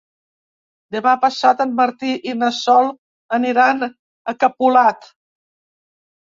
[0.95, 2.89] Demà passat en Martí i na Sol
[3.39, 5.07] aniran a Capolat.